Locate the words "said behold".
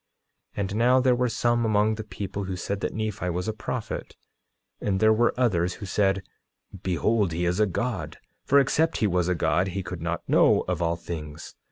5.85-7.33